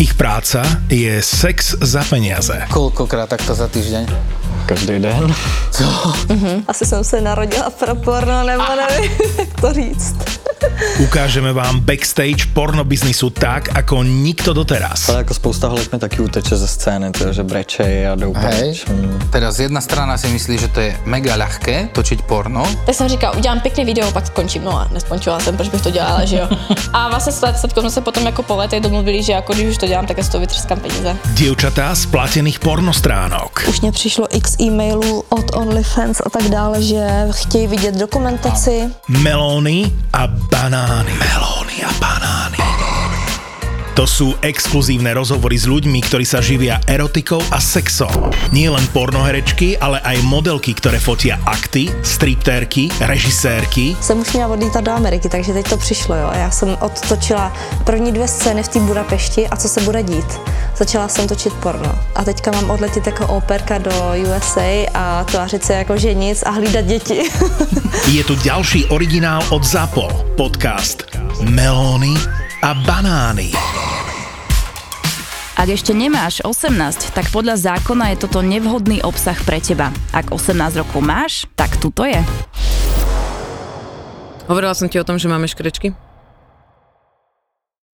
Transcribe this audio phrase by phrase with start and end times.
[0.00, 2.56] Ich práca je sex za peniaze.
[2.72, 4.08] Koľkokrát takto za týždeň?
[4.66, 5.34] Každý den.
[5.70, 5.84] Co?
[6.68, 10.16] Asi jsem se narodila pro porno, nebo nevím, jak to říct.
[10.98, 15.08] Ukážeme vám backstage pornobiznisu tak, ako nikto doteraz.
[15.08, 18.84] Ale ako spousta holek mi taky uteče ze scény, to, že breče a jdou Hej.
[19.32, 22.66] Teraz jedna strana si myslí, že to je mega ľahké točiť porno.
[22.86, 24.64] Tak jsem říkala, udělám pěkný video, pak skončím.
[24.64, 26.48] No a neskončila jsem, proč bych to dělala, že jo.
[26.92, 29.78] A vlastně s Satkou jsme se potom jako po letech domluvili, že jako když už
[29.78, 31.16] to dělám, tak z toho vytřeskám peníze.
[31.24, 33.64] Dievčatá z platených pornostránok.
[33.68, 38.90] Už mě přišlo x e-mailů od OnlyFans a tak dále, že chtějí vidět dokumentaci.
[39.08, 41.12] Melóny a banány.
[41.12, 42.56] Melóny a banány.
[44.00, 48.32] To sú exkluzívne rozhovory s ľuďmi, ktorí sa živia erotikou a sexom.
[48.48, 54.80] Nie len pornoherečky, ale aj modelky, ktoré fotia akty, striptérky, režisérky, Jsem už měla odlítat
[54.80, 56.30] do Ameriky, takže teď to přišlo, jo.
[56.32, 57.52] Já jsem odtočila
[57.84, 60.40] první dvě scény v té Budapešti a co se bude dít.
[60.80, 61.92] Začala jsem točit porno.
[62.14, 66.84] A teďka mám odletět jako operka do USA a tvářit se jako ženic a hlídat
[66.84, 67.22] děti.
[68.12, 70.08] Je tu ďalší originál od ZAPO.
[70.36, 71.04] Podcast
[71.44, 72.14] Melóny
[72.64, 73.52] a banány.
[75.60, 79.92] Ak ešte nemáš 18, tak podľa zákona je toto nevhodný obsah pre teba.
[80.16, 82.24] Ak 18 rokov máš, tak tuto je.
[84.48, 85.92] Hovorila som ti o tom, že máme škrečky?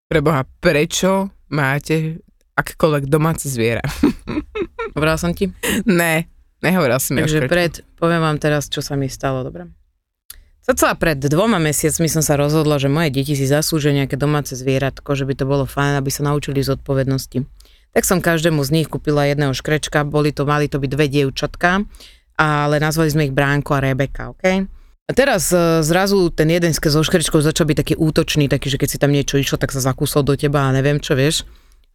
[0.06, 2.25] Preboha, prečo máte
[2.56, 3.84] akékoľvek domáce zviera?
[4.96, 5.52] Hovorila som ti?
[5.84, 6.28] Ne,
[6.64, 9.68] nehovorila o Takže pred, poviem vám teraz, čo sa mi stalo, dobre?
[10.66, 15.14] Cca pred dvoma mesiacmi som sa rozhodla, že moje deti si zaslúžia nejaké domáce zvieratko,
[15.14, 17.46] že by to bolo fajn, aby sa naučili zodpovednosti.
[17.94, 21.86] Tak som každému z nich kúpila jedného škrečka, boli to, mali to byť dve dievčatka,
[22.36, 24.44] ale nazvali sme ich Bránko a Rebeka, OK?
[25.06, 28.90] A teraz e, zrazu ten jeden zo škrečkov začal byť taký útočný, taký, že keď
[28.90, 31.46] si tam niečo išlo, tak sa zakúsol do teba a neviem čo, vieš.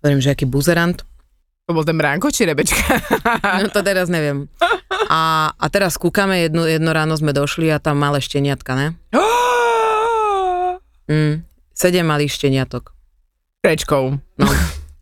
[0.01, 1.05] Hovorím, že aký buzerant.
[1.69, 2.83] To bol ten Bránko či Rebečka?
[3.63, 4.51] No to teraz neviem.
[5.07, 8.87] A, a teraz kúkame, jedno, jedno ráno sme došli a tam malé šteniatka, ne?
[11.11, 11.43] Mm,
[11.75, 12.95] sedem malých šteniatok.
[13.59, 14.15] Škrečkou.
[14.39, 14.47] No.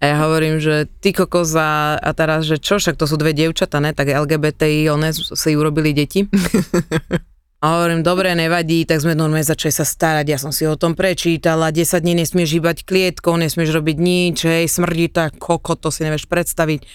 [0.00, 3.36] A ja hovorím, že ty kokos a, a teraz, že čo, však to sú dve
[3.36, 3.92] dievčatá, ne?
[3.92, 6.24] Tak LGBTI, one si urobili deti.
[7.58, 10.94] A hovorím, dobre, nevadí, tak sme normálne začali sa starať, ja som si o tom
[10.94, 15.90] prečítala, 10 dní nesmieš hýbať klietkou, nesmieš robiť nič, hej, smrdí to ako koko, to
[15.90, 16.86] si nevieš predstaviť.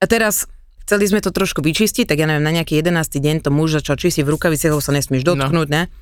[0.00, 0.48] A teraz
[0.88, 2.96] chceli sme to trošku vyčistiť, tak ja neviem, na nejaký 11.
[3.20, 5.92] deň to muž začal čistiť v rukaviciach, lebo sa nesmieš dotknúť, ne?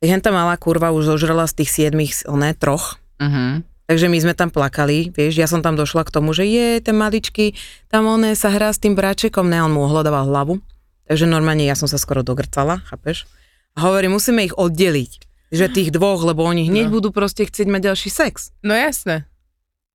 [0.00, 2.96] Tak tá malá kurva už zožrala z tých siedmých, ne, troch.
[3.20, 3.60] Uh-huh.
[3.84, 6.96] Takže my sme tam plakali, vieš, ja som tam došla k tomu, že je, ten
[6.96, 7.52] maličký,
[7.92, 10.64] tam on sa hrá s tým bráčekom, ne, on mu ohľadával hlavu.
[11.08, 13.24] Takže normálne ja som sa skoro dogrcala, chápeš?
[13.72, 15.12] A hovorím, musíme ich oddeliť,
[15.48, 17.00] že tých dvoch, lebo oni hneď No.
[17.00, 18.52] budú proste chcieť mať ďalší sex.
[18.60, 19.24] No jasné.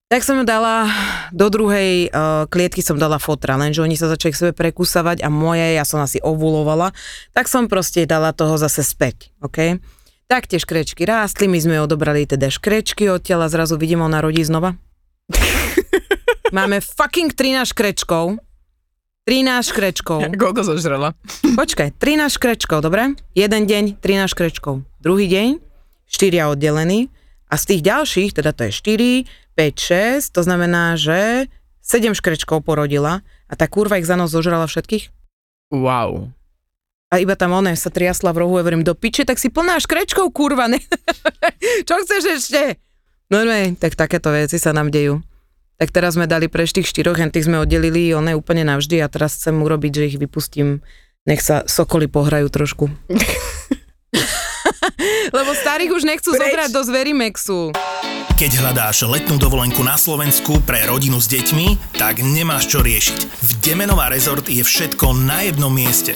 [0.09, 0.89] Tak som ju dala,
[1.33, 5.29] do druhej uh, klietky som dala fotra, lenže oni sa začali k sebe prekúsavať a
[5.29, 6.93] moje, ja som asi ovulovala,
[7.33, 9.81] tak som proste dala toho zase späť, OK?
[10.29, 14.45] Tak tie škrečky rástli, my sme odobrali teda škrečky od tela, zrazu vidím, ona rodí
[14.45, 14.77] znova.
[16.53, 18.37] Máme fucking 13 škrečkov.
[19.23, 20.19] 13 škrečkov.
[20.41, 21.15] Koľko zožrala?
[21.55, 23.15] Počkaj, 13 škrečkov, dobre?
[23.31, 24.83] Jeden deň, 13 škrečkov.
[24.99, 25.63] Druhý deň,
[26.11, 27.07] 4 oddelení.
[27.47, 31.47] A z tých ďalších, teda to je 4, 5, 6, to znamená, že
[31.85, 35.13] 7 škrečkov porodila a tá kurva ich za noc zožrala všetkých.
[35.71, 36.33] Wow.
[37.13, 39.77] A iba tam ona sa triasla v rohu a hovorím, do piče, tak si plná
[39.77, 40.81] škrečkov, kurva, ne?
[41.87, 42.81] Čo chceš ešte?
[43.29, 45.21] No ne, tak takéto veci sa nám dejú.
[45.81, 49.09] Tak teraz sme dali pre tých štyroch, hen tých sme oddelili, one úplne navždy a
[49.09, 50.85] teraz chcem urobiť, že ich vypustím,
[51.25, 52.87] nech sa sokoly pohrajú trošku.
[55.37, 56.39] Lebo starých už nechcú Preč?
[56.39, 57.59] zobrať do Zverimexu.
[58.37, 63.19] Keď hľadáš letnú dovolenku na Slovensku pre rodinu s deťmi, tak nemáš čo riešiť.
[63.25, 66.13] V Demenová rezort je všetko na jednom mieste.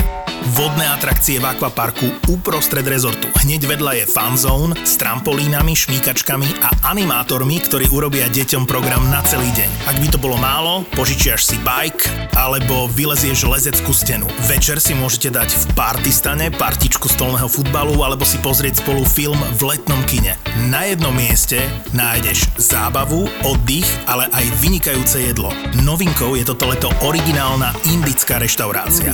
[0.55, 3.27] Vodné atrakcie v akvaparku uprostred rezortu.
[3.43, 9.51] Hneď vedľa je fanzone s trampolínami, šmíkačkami a animátormi, ktorí urobia deťom program na celý
[9.51, 9.91] deň.
[9.91, 14.23] Ak by to bolo málo, požičiaš si bike alebo vylezieš lezeckú stenu.
[14.47, 19.75] Večer si môžete dať v partystane partičku stolného futbalu alebo si pozrieť spolu film v
[19.75, 20.39] letnom kine.
[20.71, 21.59] Na jednom mieste
[21.91, 25.51] nájdeš zábavu, oddych, ale aj vynikajúce jedlo.
[25.83, 29.11] Novinkou je toto leto originálna indická reštaurácia.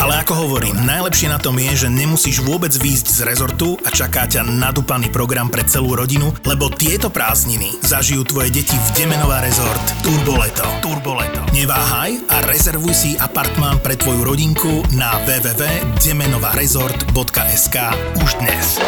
[0.00, 4.30] Ale ako hovorím, najlepšie na tom je, že nemusíš vôbec výjsť z rezortu a čaká
[4.30, 9.82] ťa nadúpaný program pre celú rodinu, lebo tieto prázdniny zažijú tvoje deti v Demenová rezort
[10.06, 10.62] Turboleto.
[10.78, 11.42] Turboleto.
[11.50, 17.76] Neváhaj a rezervuj si apartmán pre tvoju rodinku na www.demenovarezort.sk
[18.22, 18.78] už dnes.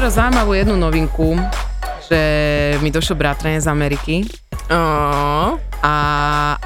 [0.00, 1.36] Teraz zaujímavú jednu novinku,
[2.08, 2.20] že
[2.80, 4.16] mi došiel bratranec z Ameriky
[4.72, 5.60] Oh.
[5.84, 6.56] a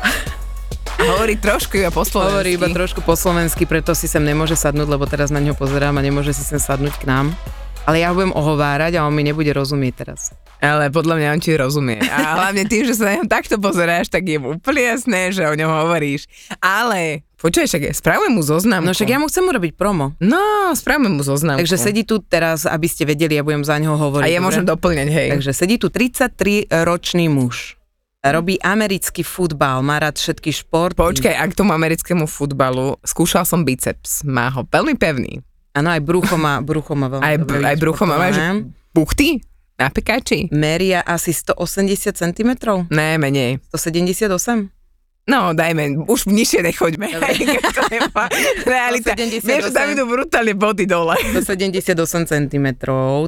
[1.03, 2.31] Hovorí trošku iba po slovensky.
[2.31, 5.99] hovorí iba trošku po slovensky, preto si sem nemôže sadnúť, lebo teraz na ňo pozerám
[5.99, 7.27] a nemôže si sem sadnúť k nám.
[7.85, 10.33] Ale ja ho budem ohovárať a on mi nebude rozumieť teraz.
[10.65, 12.01] Ale podľa mňa on ti rozumie.
[12.09, 15.45] A hlavne tým, že sa na ňom takto pozeráš, tak je mu úplne jasné, že
[15.45, 16.25] o ňom hovoríš.
[16.65, 18.89] Ale, počuj, však spravujem mu zoznam.
[18.89, 20.17] No však ja mu chcem urobiť promo.
[20.17, 21.61] No, spravme mu zoznam.
[21.61, 24.25] Takže sedí tu teraz, aby ste vedeli, ja budem za ňoho hovoriť.
[24.25, 25.29] A ja môžem doplňať, hej.
[25.37, 27.77] Takže sedí tu 33-ročný muž.
[28.25, 30.97] Robí americký futbal, má rád všetky športy.
[30.97, 35.45] Počkaj, ak k tomu americkému futbalu, skúšal som biceps, má ho veľmi pevný.
[35.75, 38.38] Áno, aj brucho má, brucho má veľmi Aj, dobre aj brucho má, máš
[38.94, 39.43] buchty?
[39.75, 40.47] Na pekáči?
[40.55, 42.50] Meria asi 180 cm?
[42.94, 43.59] Ne, menej.
[43.75, 44.71] 178?
[45.25, 47.09] No, dajme, už nižšie nechoďme.
[48.69, 49.17] realita.
[49.17, 49.41] 178.
[49.43, 51.17] Vieš, tam idú brutálne body dole.
[51.43, 52.67] 178 cm,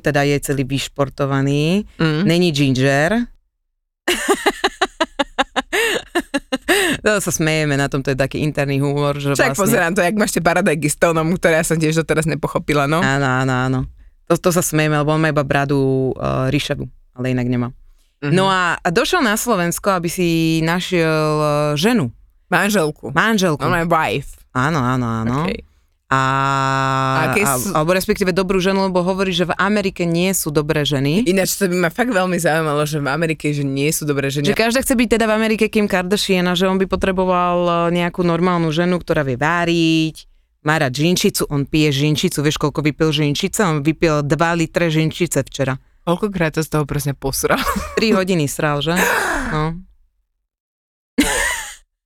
[0.05, 1.89] teda je celý vyšportovaný.
[1.99, 2.23] Mm.
[2.29, 3.27] Není ginger.
[7.07, 9.63] To sa smejeme na tom, to je taký interný humor, že Však vlastne...
[9.63, 12.99] pozerám to, jak máš tie paradajky s tónom, ktoré ja som tiež doteraz nepochopila, no.
[12.99, 13.81] Áno, áno, áno.
[14.27, 16.83] To, to sa smejeme, lebo on má iba bradu uh, ríšavu,
[17.15, 17.69] ale inak nemá.
[18.23, 18.35] Mhm.
[18.35, 22.11] No a, a došiel na Slovensko, aby si našiel uh, ženu,
[22.47, 23.11] Manželku.
[23.11, 23.63] manželku.
[23.63, 24.39] On má wife.
[24.55, 25.51] Áno, áno, áno.
[25.51, 25.66] Okay.
[26.07, 26.23] A,
[27.27, 31.27] A a, alebo respektíve dobrú ženu, lebo hovorí, že v Amerike nie sú dobré ženy.
[31.27, 34.47] Ináč to by ma fakt veľmi zaujímalo, že v Amerike, že nie sú dobré ženy.
[34.47, 37.99] Že každá chce byť teda v Amerike Kim Kardashian a že on by potreboval e,
[37.99, 40.31] nejakú normálnu ženu, ktorá vie váriť,
[40.63, 43.67] má rád žinčicu, on pije žinčicu, vieš koľko vypil žinčice?
[43.67, 44.31] On vypil 2
[44.63, 45.75] litre žinčice včera.
[46.07, 47.59] Koľkokrát to z toho presne posral?
[47.99, 48.95] 3 hodiny sral, že?
[49.51, 49.75] No.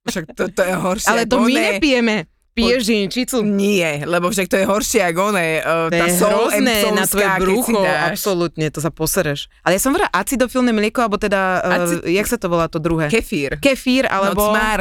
[0.08, 1.08] Však to, to je horšie.
[1.12, 1.64] Ale to my oné.
[1.76, 2.16] nepijeme.
[2.60, 3.36] Piješ žinčicu?
[3.40, 7.04] Nie, lebo však to je horšie ako oné, uh, To tá je sol hrozné na
[7.08, 9.48] tvoje brucho, absolútne, to sa posereš.
[9.64, 12.76] Ale ja som vrala acidofilné mlieko, alebo teda, Acid- uh, jak sa to volá to
[12.76, 13.08] druhé?
[13.08, 13.56] Kefír.
[13.58, 14.50] Kefír, alebo...
[14.50, 14.80] No, cmar.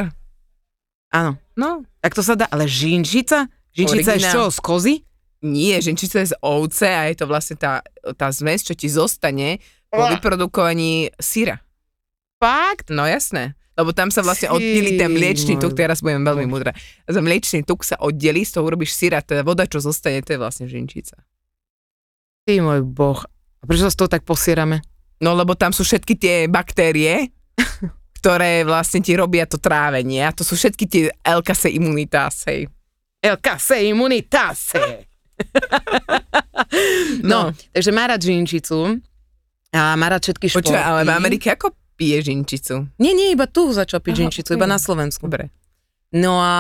[1.10, 3.52] Áno, No, tak to sa dá, ale žinčica?
[3.76, 4.96] Žinčica je z čoho, z kozy?
[5.40, 7.80] nie, ženčica je z ovce a je to vlastne tá,
[8.20, 11.64] tá zmes, čo ti zostane po vyprodukovaní syra.
[12.40, 12.92] Fakt?
[12.92, 13.56] No jasné.
[13.80, 16.76] Lebo tam sa vlastne oddelí ten mliečný tuk, teraz budem veľmi múdra.
[17.08, 20.40] Za mliečný tuk sa oddelí, z toho urobíš syra, teda voda, čo zostane, to je
[20.40, 21.16] vlastne žinčica.
[22.44, 23.24] Ty môj boh.
[23.60, 24.84] A prečo sa z toho tak posierame?
[25.24, 27.32] No lebo tam sú všetky tie baktérie,
[28.20, 32.68] ktoré vlastne ti robia to trávenie a to sú všetky tie LKC imunitáse.
[33.20, 35.08] El case immunitase.
[37.32, 39.00] no, takže má rád žinčicu
[39.76, 40.72] a má rád všetky športy.
[40.72, 42.88] Počúva, ale v Amerike ako pije žinčicu?
[42.96, 45.28] Nie, nie, iba tu začal piť Aha, žinčicu, iba na Slovensku.
[45.28, 45.52] Dobre.
[46.10, 46.56] No a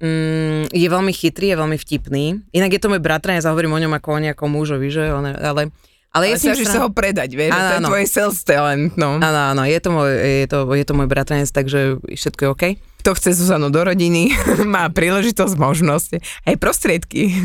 [0.00, 2.40] mm, je veľmi chytrý, je veľmi vtipný.
[2.54, 5.12] Inak je to môj bratranec, ja hovorím o ňom ako o nejakom mužovi, že?
[5.12, 5.68] On, ale,
[6.16, 7.88] ale, Ale snažíš sran- sa ho predať, vieš, že to je áno.
[7.92, 9.20] tvoje sales talent, no.
[9.20, 12.64] Áno, áno, je to, môj, je, to, je to môj bratranec, takže všetko je OK.
[13.04, 14.32] Kto chce Zuzanu do rodiny,
[14.64, 16.10] má príležitosť, možnosť,
[16.48, 17.36] aj prostriedky.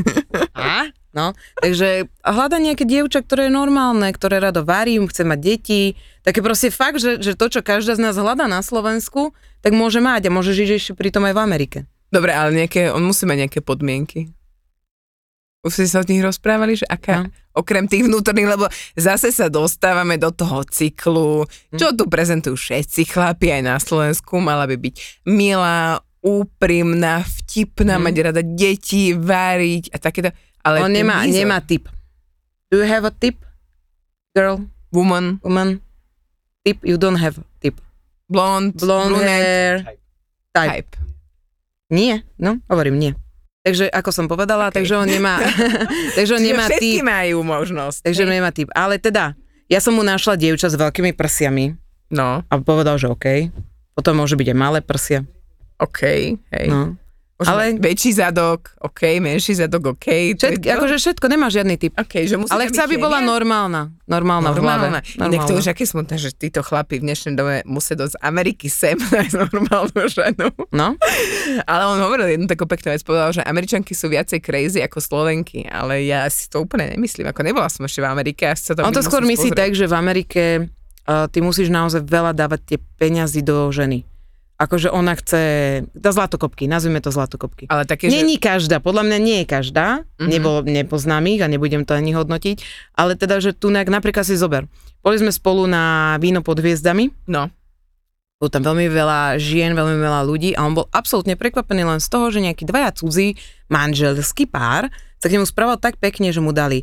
[0.56, 0.88] A?
[1.12, 5.82] No, takže hľada nejaké dievča, ktoré je normálne, ktoré rado varí, chce mať deti.
[6.24, 10.00] Také proste fakt, že, že to, čo každá z nás hľadá na Slovensku, tak môže
[10.00, 11.78] mať a môže žiť ešte pritom aj v Amerike.
[12.08, 14.32] Dobre, ale nejaké, on musí mať nejaké podmienky.
[15.62, 17.30] Už ste sa o nich rozprávali, že aká, No.
[17.54, 18.66] okrem tých vnútorných, lebo
[18.98, 21.78] zase sa dostávame do toho cyklu, Hm.
[21.78, 24.96] čo tu prezentujú všetci chlapi aj na Slovensku, mala by byť
[25.28, 28.04] milá, úprimná, vtipná, Hm.
[28.04, 30.32] mať rada deti, váriť a takéto.
[30.62, 31.90] Ale On nemá, výzor, nemá typ.
[32.72, 33.42] Do you have a tip?
[34.32, 35.80] Girl, Woman, woman?
[36.64, 37.80] Tip, you don't have tip.
[38.30, 39.76] blond, Blonde brunette, hair.
[40.54, 40.72] Type.
[40.72, 40.92] type.
[41.92, 43.12] Nie, no, hovorím nie.
[43.62, 44.82] Takže ako som povedala, okay.
[44.82, 45.40] takže on nemá,
[46.18, 47.04] takže on nemá typ.
[47.04, 48.08] majú možnosť.
[48.08, 48.70] Takže on nemá typ.
[48.72, 49.36] Ale teda,
[49.68, 51.76] ja som mu našla dievča s veľkými prsiami
[52.12, 53.48] No, a povedal, že OK.
[53.96, 55.24] Potom môže byť aj malé prsia.
[55.80, 56.02] OK,
[56.36, 56.68] hej.
[56.68, 57.00] No.
[57.42, 60.38] Môže ale- väčší zadok, OK, menší zadok, OK.
[60.38, 60.70] to to.
[60.70, 61.98] akože všetko, nemá žiadny typ.
[61.98, 63.34] OK, že Ale chce, aby bola chémia.
[63.34, 63.82] normálna.
[64.06, 64.88] Normálna, v hlave.
[65.18, 65.50] Normálna.
[65.50, 68.94] To už aké smutné, že títo chlapi v dnešnej dobe musia dosť z Ameriky sem
[69.10, 70.48] nájsť normálnu ženu.
[70.70, 70.94] No,
[71.66, 75.66] Ale on hovoril jednu takú peknú vec, povedal, že Američanky sú viacej crazy ako Slovenky,
[75.66, 78.86] ale ja si to úplne nemyslím, ako nebola som ešte v Amerike, asi sa tam
[78.86, 80.44] on to skôr myslí tak, že v Amerike
[81.08, 84.11] uh, ty musíš naozaj veľa dávať tie peňazí do ženy.
[84.62, 85.42] Akože ona chce,
[85.98, 87.66] dá zlatokopky, nazvime to zlatokopky.
[87.66, 88.22] Ale také, že...
[88.22, 90.30] Není každá, podľa mňa nie je každá, Mhm.
[90.30, 92.62] nebo, nepoznám ich a nebudem to ani hodnotiť,
[92.94, 94.70] ale teda, že tu napríklad si zober.
[95.02, 97.50] Boli sme spolu na víno pod hviezdami, No,
[98.38, 102.10] bolo tam veľmi veľa žien, veľmi veľa ľudí a on bol absolútne prekvapený len z
[102.10, 103.38] toho, že nejaký dvaja cudzí
[103.70, 106.82] manželský pár sa k nemu správal tak pekne, že mu dali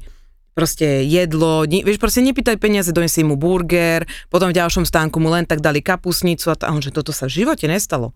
[0.58, 5.30] proste jedlo, ni, vieš, proste nepýtaj peniaze, donesie mu burger, potom v ďalšom stánku mu
[5.30, 8.10] len tak dali kapusnicu a, t- a on, že toto sa v živote nestalo.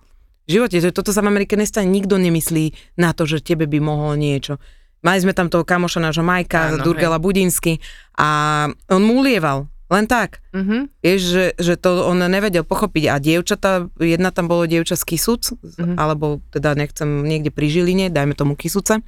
[0.50, 3.78] V živote, že toto sa v Amerike nestane, nikto nemyslí na to, že tebe by
[3.78, 4.58] mohol niečo.
[5.00, 7.78] Mali sme tam toho kamoša nášho Majka, Áno, Durgala Budinsky
[8.18, 10.42] a on mu ulieval, len tak.
[10.50, 10.98] Mhm.
[10.98, 13.04] Vieš, že, že to on nevedel pochopiť.
[13.06, 15.94] A dievčata, jedna tam bolo dievča z Kisuc, Mhm.
[15.94, 18.98] alebo teda nechcem niekde pri Žiline, dajme tomu Kisuce.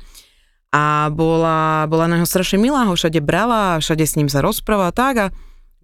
[0.74, 4.90] A bola, bola na neho strašne milá, ho všade brala, všade s ním sa rozprávala
[4.90, 5.26] tak a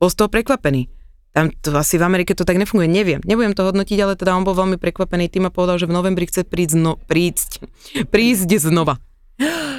[0.03, 0.91] bol z toho prekvapený.
[1.31, 3.23] Tam to asi v Amerike to tak nefunguje, neviem.
[3.23, 6.27] Nebudem to hodnotiť, ale teda on bol veľmi prekvapený tým a povedal, že v novembri
[6.27, 7.63] chce prísť, zno, prísť,
[8.15, 8.99] prísť znova.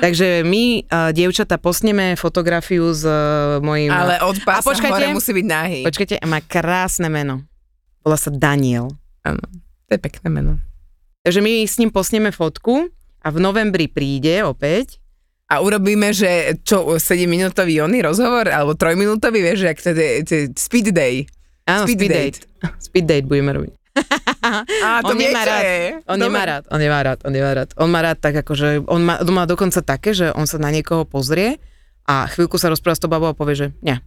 [0.01, 3.93] Takže my, uh, dievčata, posneme fotografiu s uh, mojím...
[3.93, 4.95] Ale od pása počkajte.
[4.95, 5.79] hore musí byť nahý.
[5.85, 7.45] Počkajte, má krásne meno.
[8.01, 8.89] Volá sa Daniel.
[9.21, 9.43] Áno,
[9.85, 10.51] to je pekné meno.
[11.21, 12.89] Takže my s ním posneme fotku
[13.21, 15.00] a v novembri príde opäť.
[15.51, 20.23] A urobíme, že čo, 7-minútový oný rozhovor, alebo 3-minútový, vieš, jak to je,
[20.55, 21.27] speed day.
[21.67, 22.39] Áno, Speed speed, date.
[22.79, 23.73] Speed date budeme robiť.
[24.87, 25.63] Á, to on nemá rád.
[26.07, 26.23] On Dobre.
[26.23, 27.69] nemá rád, on nemá rád, on nemá rád.
[27.75, 30.71] On má rád tak akože, on má, on má dokonca také, že on sa na
[30.71, 31.59] niekoho pozrie
[32.07, 33.99] a chvíľku sa rozpráva s tou babou a povie, že nie.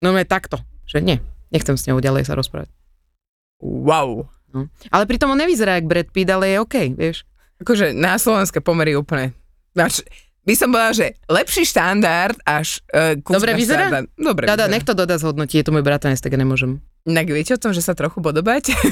[0.00, 1.20] No je takto, že nie,
[1.52, 2.72] nechcem s ňou ďalej sa rozprávať.
[3.60, 4.30] Wow.
[4.56, 4.72] No.
[4.88, 7.28] Ale pritom on nevyzerá jak Brad Pitt, ale je OK, vieš.
[7.60, 9.36] Akože na slovenské pomery úplne.
[9.76, 10.06] Až,
[10.48, 14.08] by som povedala, že lepší štandard až uh, Dobre vyzerá?
[14.16, 14.72] Dobre Dada, vyzerá.
[14.72, 16.80] nech to dodá zhodnotí, je to môj bratanec, tak ja nemôžem.
[17.04, 18.72] Inak viete o tom, že sa trochu podobáte?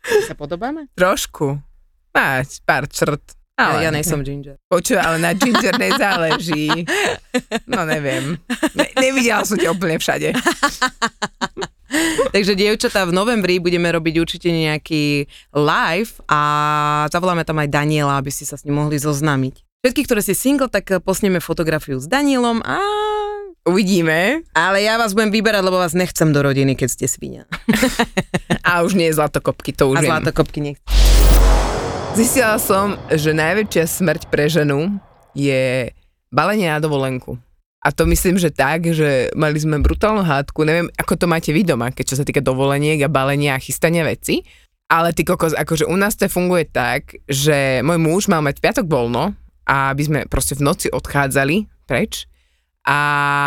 [0.00, 0.88] Sa podobáme?
[0.96, 1.60] Trošku.
[2.10, 3.20] Máš pár črt.
[3.54, 4.56] Ale, Ja, ja nejsom ginger.
[4.66, 6.72] Počuj, ale na ginger nezáleží.
[7.70, 8.40] No neviem.
[8.74, 10.34] Ne, nevidela som ťa úplne všade.
[12.34, 16.40] Takže dievčatá, v novembri budeme robiť určite nejaký live a
[17.10, 19.69] zavoláme tam aj Daniela, aby ste sa s ním mohli zoznámiť.
[19.80, 22.76] Všetky, ktoré ste single, tak posneme fotografiu s Danielom a...
[23.64, 24.44] Uvidíme.
[24.52, 27.48] Ale ja vás budem vyberať, lebo vás nechcem do rodiny, keď ste svinia.
[28.68, 30.12] A už nie je zlatokopky, to už A viem.
[30.12, 30.76] zlatokopky nech.
[32.12, 35.00] Zistila som, že najväčšia smrť pre ženu
[35.32, 35.88] je
[36.28, 37.40] balenie na dovolenku.
[37.80, 41.64] A to myslím, že tak, že mali sme brutálnu hádku, neviem, ako to máte vy
[41.64, 44.44] doma, keď čo sa týka dovoleniek a balenia a chystania veci,
[44.92, 48.84] ale ty kokos, akože u nás to funguje tak, že môj muž mal mať piatok
[48.84, 49.40] voľno
[49.70, 52.26] a aby sme proste v noci odchádzali preč
[52.82, 52.98] a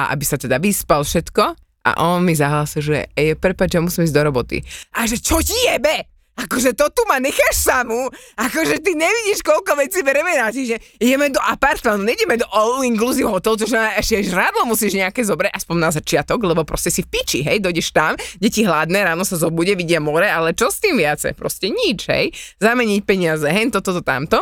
[0.08, 1.44] aby sa teda vyspal všetko
[1.84, 4.64] a on mi zahlásil, že ej, prepáč, ja musím ísť do roboty.
[4.96, 6.08] A že čo ti jebe?
[6.34, 8.10] Akože to tu ma necháš samú,
[8.42, 13.54] akože ty nevidíš, koľko vecí bereme na že ideme do apartmanu, nejdeme do all-inclusive hotel,
[13.54, 17.46] čo znamená, ešte žradlo musíš nejaké zobrať, aspoň na začiatok, lebo proste si v piči,
[17.46, 21.38] hej, dojdeš tam, deti hladné, ráno sa zobude, vidia more, ale čo s tým viacej?
[21.38, 24.42] Proste nič, hej, zameniť peniaze, hen, toto, to, tamto.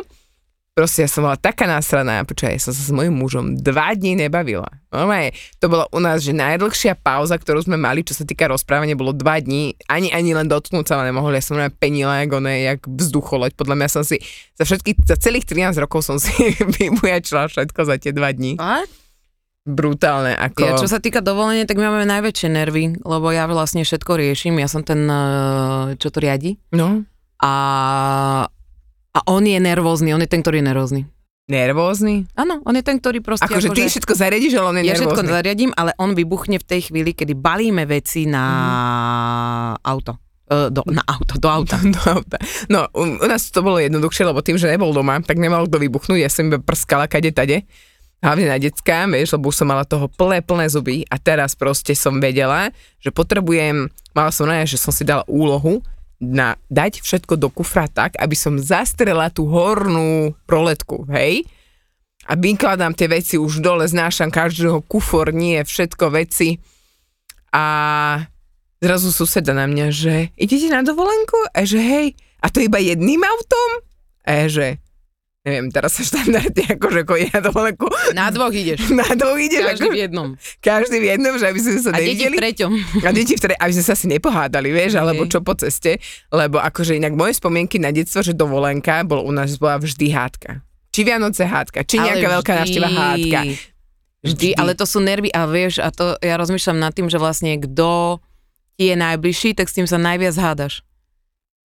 [0.72, 4.16] Proste ja som bola taká násraná, počkaj, ja som sa s mojím mužom dva dní
[4.16, 4.72] nebavila.
[4.88, 8.96] Normálne, to bola u nás, že najdlhšia pauza, ktorú sme mali, čo sa týka rozprávania,
[8.96, 12.32] bolo dva dní, ani, ani len dotknúť sa ma nemohol, ja som normálne penila, jak
[12.32, 14.24] one, jak vzducholoď, podľa mňa som si,
[14.56, 16.32] za všetky, za celých 13 rokov som si
[16.80, 18.56] vybujačila všetko za tie dva dní.
[18.56, 18.88] A?
[19.68, 20.63] Brutálne, ako...
[20.63, 24.56] Ja, čo sa týka dovolenia, tak my máme najväčšie nervy, lebo ja vlastne všetko riešim,
[24.56, 26.56] ja som ten, eh, čo to riadi.
[26.72, 27.04] No,
[27.44, 28.48] A,
[29.12, 31.01] a on je nervózny, on je ten, ktorý je nervózny.
[31.46, 32.32] nervózny.
[32.34, 33.44] Áno, on je ten, ktorý proste...
[33.44, 35.36] Akože ty všetko zariadiš, ale on je Ja všetko nervózny.
[35.36, 38.46] zariadím, ale on vybuchne v tej chvíli, kedy balíme veci na
[39.84, 40.15] auto.
[40.48, 41.75] E, Do, na auto, do auta.
[41.96, 42.38] do auta.
[42.68, 45.75] No, u, u nás to bolo jednoduchšie, lebo tým, že nebol doma, tak nemal kto
[45.75, 47.68] vybuchnúť, ja som iba prskala kade tade.
[48.22, 51.98] Hlavne na decka, vieš, lebo už som mala toho plné, plné zuby a teraz proste
[51.98, 52.70] som vedela,
[53.01, 55.82] že potrebujem, mala som na že som si dala úlohu
[56.22, 61.50] na dať všetko do kufra tak, aby som zastrela tú hornú roletku, hej?
[62.30, 66.62] A vykladám tie veci už dole, znášam každého kufor, nie, všetko veci.
[67.50, 67.66] A
[68.78, 71.50] zrazu suseda na mňa, že idete na dovolenku?
[71.58, 72.08] A že hej,
[72.40, 73.70] a to iba jedným autom?
[74.22, 74.78] A že
[75.41, 77.86] neviem, teraz sa štandardne akože na dovolenku.
[78.12, 78.89] Na dvoch ideš.
[78.93, 80.27] Na dvoch ideš, Každý ako, v jednom.
[80.60, 82.36] každý v jednom, že aby sme sa A deti v nevideli.
[82.38, 82.71] treťom.
[83.01, 85.31] A deti v tre- aby sme sa asi nepohádali, vieš, alebo Hej.
[85.31, 85.98] čo po ceste,
[86.29, 90.62] lebo akože inak moje spomienky na detstvo, že dovolenka, bol u nás bola vždy hádka.
[90.89, 92.60] Či Vianoce hádka, či nejaká Ale veľká vždy.
[92.62, 93.39] návšteva hádka.
[94.21, 97.57] Vždy, ale to sú nervy a vieš, a to ja rozmýšľam nad tým, že vlastne
[97.57, 98.21] kto
[98.75, 100.86] ti je najbližší, tak s tým sa najviac hádaš.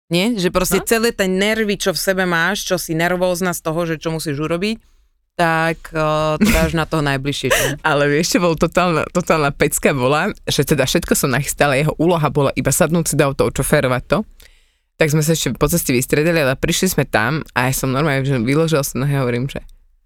[0.07, 0.39] Nie?
[0.39, 0.87] Že proste No.
[0.87, 4.39] celé ten nervy, čo v sebe máš, čo si nervózna z toho, že čo musíš
[4.39, 4.79] urobiť,
[5.37, 7.51] tak uh, to dáš na toho najbližšie.
[7.85, 12.31] Ale vieš, čo bol totálna, totálna pecka bola, že teda všetko som nachystala, jeho úloha
[12.31, 14.19] bola iba sadnúť si do auto, čoférovať to.
[14.97, 18.25] Tak sme sa ešte po ceste vystredili, ale prišli sme tam a ja som normálne,
[18.25, 19.61] že vyložil som nohy a hovorím, že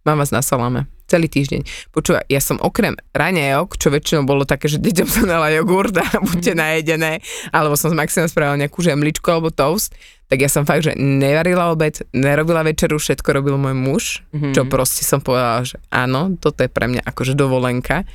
[0.04, 0.87] mám vás na salame.
[1.11, 1.90] celý týždeň.
[1.90, 6.07] Počúva, ja som okrem raňajok, čo väčšinou bolo také, že deťom som dala jogurt a
[6.30, 7.19] buďte najedené,
[7.50, 9.90] alebo som s Maximom spravila nejakú žemličku alebo toast,
[10.30, 14.54] tak ja som fakt, že nevarila obed, nerobila večeru, všetko robil môj muž, mm-hmm.
[14.54, 18.07] čo proste som povedala, že áno, toto je pre mňa akože dovolenka.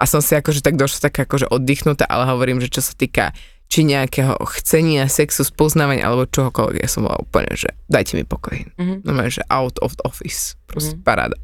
[0.00, 3.36] A som si akože tak došla tak akože oddychnutá, ale hovorím, že čo sa týka
[3.72, 8.68] či nejakého chcenia, sexu, spoznávania alebo čohokoľvek, ja som bola úplne, že dajte mi pokoj.
[8.76, 9.08] Mm-hmm.
[9.08, 10.60] No že out of the office.
[10.68, 11.08] Proste mm-hmm.
[11.08, 11.40] paráda.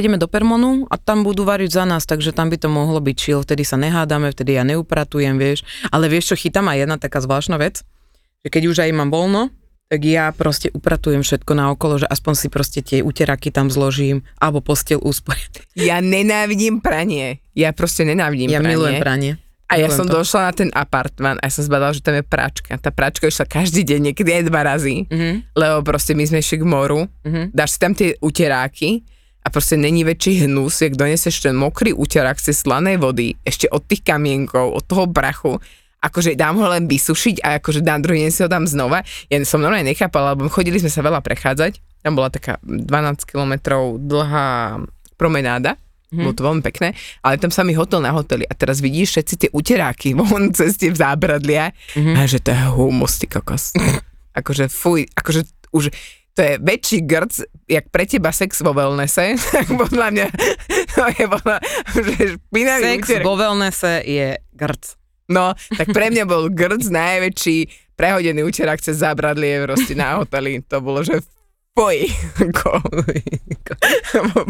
[0.00, 3.16] Ideme do Permonu a tam budú variť za nás, takže tam by to mohlo byť
[3.20, 5.66] chill, vtedy sa nehádame, vtedy ja neupratujem, vieš.
[5.92, 7.84] Ale vieš čo, chytám aj jedna taká zvláštna vec,
[8.40, 9.52] že keď už aj mám voľno,
[9.90, 14.24] tak ja proste upratujem všetko na okolo, že aspoň si proste tie uteraky tam zložím,
[14.38, 15.66] alebo postel usporiadam.
[15.76, 17.42] Ja nenávidím pranie.
[17.52, 18.70] Ja proste nenávidím ja pranie.
[18.70, 19.32] milujem pranie.
[19.68, 20.16] A ja som to.
[20.16, 22.72] došla na ten apartman a ja som zbadala, že tam je pračka.
[22.74, 25.52] Tá pračka išla každý deň, niekedy aj dva razy, Mhm.
[25.52, 27.52] lebo proste my sme išli k moru, Mhm.
[27.52, 29.04] dáš si tam tie uteráky
[29.38, 33.84] a proste není väčší hnus, jak doneseš ten mokrý uterák z slanej vody, ešte od
[33.84, 35.60] tých kamienkov, od toho prachu,
[35.98, 39.02] akože dám ho len vysušiť a akože dám druhý deň si ho dám znova.
[39.26, 43.98] Ja som normálne nechápala, lebo chodili sme sa veľa prechádzať, tam bola taká 12 kilometrov
[44.00, 44.78] dlhá
[45.16, 45.74] promenáda,
[46.08, 46.24] Mm-hmm.
[46.24, 46.88] Bolo to veľmi pekné,
[47.20, 50.88] ale tam sa mi hotel na hoteli a teraz vidíš všetci tie uteráky von ceste
[50.88, 52.16] v zábradlia mm-hmm.
[52.16, 53.76] a že to je humus, ty kokos.
[54.40, 55.44] akože fuj, akože
[55.76, 55.92] už
[56.38, 57.34] to je väčší grc,
[57.66, 60.26] jak pre teba sex vo wellnesse, tak podľa mňa
[60.94, 61.56] to je podľa,
[61.92, 63.26] že špinavý Sex uterák.
[63.26, 64.84] vo wellnesse je grc.
[65.28, 67.56] No, tak pre mňa bol grc najväčší
[67.98, 70.62] prehodený uterák cez zábradlie proste na hoteli.
[70.70, 71.20] To bolo, že
[72.42, 72.70] Ako,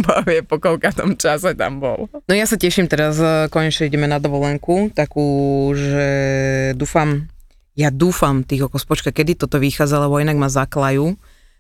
[0.01, 2.09] povie, po koľkatom čase tam bol.
[2.25, 6.09] No ja sa teším teraz, e, konečne ideme na dovolenku, takú, že
[6.73, 7.29] dúfam,
[7.77, 11.15] ja dúfam, tých okos, počka, kedy toto vychádza, lebo inak ma zaklajú.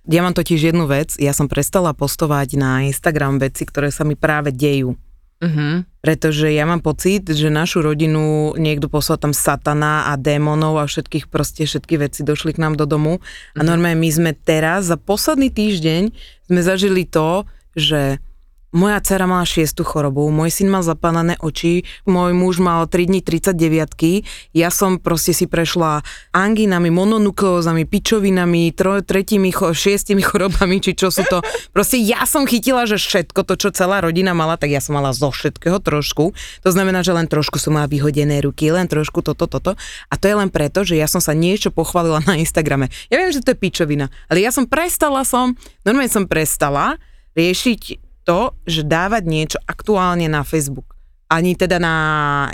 [0.09, 4.17] Ja mám totiž jednu vec, ja som prestala postovať na Instagram veci, ktoré sa mi
[4.17, 4.97] práve dejú.
[5.39, 5.87] Uh-huh.
[6.09, 11.29] Pretože ja mám pocit, že našu rodinu niekto poslal tam satana a démonov a všetkých
[11.29, 13.21] proste všetky veci došli k nám do domu.
[13.53, 16.09] A normálne my sme teraz, za posledný týždeň
[16.49, 17.45] sme zažili to,
[17.77, 18.25] že
[18.73, 23.21] moja dcera mala šiestu chorobu, môj syn mal zapálené oči, môj muž mal 3 dní
[23.25, 26.05] 39 ja som proste si prešla
[26.37, 31.41] angínami, mononukleózami, pičovinami, tro, tretími, cho, šiestimi chorobami, či čo sú to.
[31.73, 35.17] Proste ja som chytila, že všetko to, čo celá rodina mala, tak ja som mala
[35.17, 36.37] zo všetkého trošku.
[36.65, 39.75] To znamená, že len trošku som mala vyhodené ruky, len trošku toto, toto.
[40.13, 42.93] A to je len preto, že ja som sa niečo pochválila na Instagrame.
[43.09, 47.01] Ja viem, že to je pičovina, ale ja som prestala som, normálne som prestala
[47.39, 50.93] riešiť to, že dávať niečo aktuálne na Facebook.
[51.33, 51.95] Ani teda na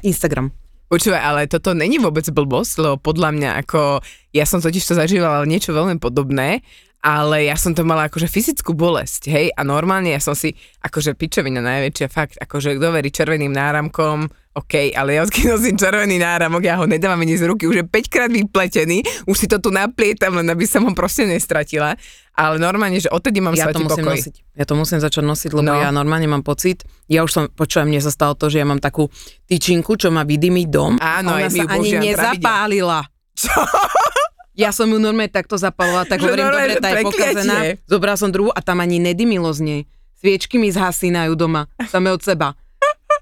[0.07, 0.55] Instagram.
[0.87, 3.99] Počúvaj, ale toto není vôbec blbosť, lebo podľa mňa ako,
[4.31, 6.63] ja som totiž to zažívala niečo veľmi podobné,
[7.03, 11.19] ale ja som to mala akože fyzickú bolesť, hej, a normálne ja som si, akože
[11.19, 16.63] pičovina najväčšia, fakt, akože kto verí červeným náramkom, OK, ale ja odkedy nosím červený náramok,
[16.63, 19.69] ja ho nedávam ani z ruky, už je 5 krát vypletený, už si to tu
[19.69, 21.99] naplietam, len aby som ho proste nestratila,
[22.31, 24.15] ale normálne, že odtedy mám Ja to musím pokoj.
[24.15, 24.35] nosiť.
[24.55, 25.75] Ja to musím začať nosiť, lebo No.
[25.75, 28.79] ja normálne mám pocit, ja už som, počujem, mne sa stalo to, že ja mám
[28.79, 29.11] takú
[29.45, 31.03] tyčinku, čo má vydymiť dom.
[31.03, 33.03] Áno, ona sa ani nezapálila.
[33.35, 33.51] Čo?
[34.55, 37.57] Ja som ju normálne takto zapalovala, tak Že hovorím, normálne, dobre, tá je pokazená.
[37.91, 39.81] Zobral som druhú a tam ani nedymilo z nej.
[40.15, 42.55] Sviečky mi zhasínajú doma, same od seba.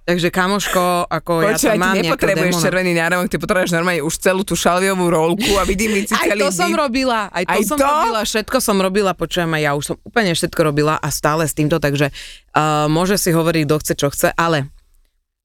[0.02, 4.02] Takže kamoško, ako ja Počúvaj, to mám ty nejakého nepotrebuješ červený náramok, ty potrebuješ normálne
[4.02, 7.54] už celú tú šalviovú rolku a vydymiť si Aj celý to som robila, aj to
[7.54, 7.86] Aj som to?
[7.86, 11.54] robila, všetko som robila, počujem, aj ja už som úplne všetko robila a stále s
[11.54, 14.66] týmto, takže uh, môže si hovoriť, kto chce, čo chce, ale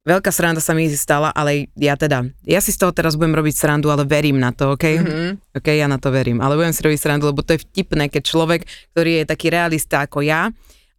[0.10, 3.62] veľká sranda sa mi stala, ale ja teda, ja si z toho teraz budem robiť
[3.62, 4.86] srandu, ale verím na to, OK?
[4.90, 5.54] Mm-hmm.
[5.54, 8.26] OK, ja na to verím, ale budem si robiť srandu, lebo to je vtipné, keď
[8.26, 8.66] človek,
[8.98, 10.50] ktorý je taký realista ako ja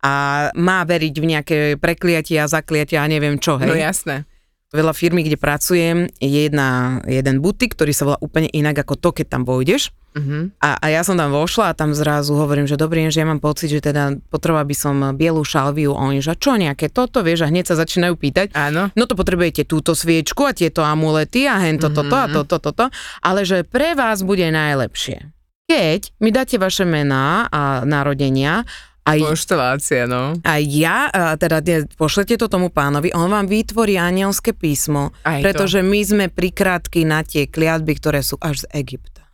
[0.03, 3.71] a má veriť v nejaké prekliatia, zakliatia a neviem čo, hej?
[3.71, 4.25] No jasné.
[4.69, 9.11] veľa firmy, kde pracujem, je jedna, jeden butik, ktorý sa volá úplne inak ako to,
[9.17, 9.91] keď tam vojdeš.
[10.17, 10.59] Mhm.
[10.65, 13.39] A, a ja som tam vošla a tam zrazu hovorím, že dobrý že ja mám
[13.39, 15.95] pocit, že teda potrebovala by som bielu šalviu.
[15.95, 18.57] A oni, že čo nejaké toto, vieš, a hneď sa začínajú pýtať.
[18.57, 18.91] Áno.
[18.99, 22.85] No to potrebujete túto sviečku a tieto amulety a hen toto, toto a toto, toto,
[23.23, 25.31] ale že pre vás bude najlepšie.
[25.69, 28.65] Keď mi dáte vaše mená a narodenia
[29.09, 30.37] a Konštelácia, no.
[30.45, 31.09] a ja,
[31.41, 31.65] teda
[31.97, 35.45] pošlete to tomu pánovi, on vám vytvorí anielské písmo, Aj to.
[35.49, 39.25] pretože my sme prikrátky na tie kliatby, ktoré sú až z Egypta.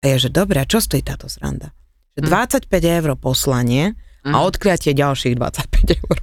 [0.00, 1.70] A ja, že dobre, a čo stojí táto sranda?
[2.18, 2.26] Že
[2.66, 3.94] 25 eur poslanie
[4.26, 6.18] a odkliatie ďalších 25 eur.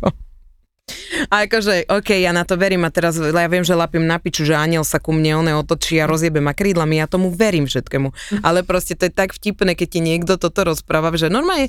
[1.27, 4.47] A akože, OK, ja na to verím a teraz ja viem, že lapím na piču,
[4.47, 8.39] že aniel sa ku mne one otočí a rozjebe ma krídlami, ja tomu verím všetkému.
[8.39, 11.67] Ale proste to je tak vtipné, keď ti niekto toto rozpráva, že normálne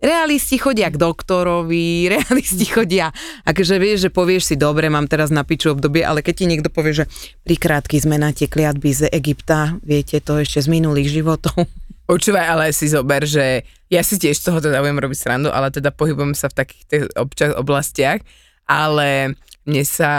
[0.00, 3.12] realisti chodia k doktorovi, realisti chodia,
[3.44, 6.72] akože vieš, že povieš si, dobre, mám teraz na piču obdobie, ale keď ti niekto
[6.72, 7.04] povie, že
[7.44, 11.68] pri krátky sme natekli z Egypta, viete, to ešte z minulých životov.
[12.10, 15.70] Počúvaj, ale si zober, že ja si tiež z toho teda budem robiť srandu, ale
[15.70, 18.18] teda pohybujem sa v takých tých občas oblastiach,
[18.66, 20.12] ale mne sa